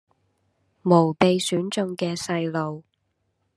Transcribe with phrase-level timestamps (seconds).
[0.81, 2.83] 無被選中嘅細路